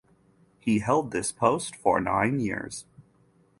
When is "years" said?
2.39-2.85